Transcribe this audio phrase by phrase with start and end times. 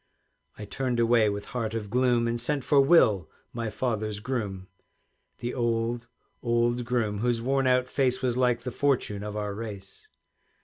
[0.57, 4.67] I turned away with heart of gloom, And sent for Will, my father's groom,
[5.37, 6.07] The old,
[6.41, 10.07] old groom, whose worn out face Was like the fortune of our race.